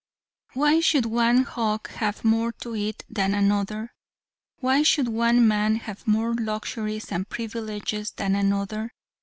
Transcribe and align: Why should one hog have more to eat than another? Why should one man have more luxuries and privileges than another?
Why 0.53 0.79
should 0.79 1.05
one 1.05 1.43
hog 1.43 1.87
have 1.89 2.25
more 2.25 2.53
to 2.53 2.75
eat 2.75 3.05
than 3.07 3.35
another? 3.35 3.93
Why 4.57 4.81
should 4.81 5.07
one 5.07 5.47
man 5.47 5.75
have 5.75 6.07
more 6.07 6.33
luxuries 6.33 7.11
and 7.11 7.29
privileges 7.29 8.09
than 8.09 8.33
another? 8.35 8.95